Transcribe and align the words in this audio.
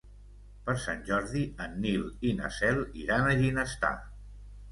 Per 0.67 0.73
Sant 0.83 1.03
Jordi 1.09 1.43
en 1.65 1.75
Nil 1.83 2.07
i 2.29 2.33
na 2.39 2.49
Cel 2.57 2.81
iran 3.03 3.27
a 3.27 3.37
Ginestar. 3.43 3.95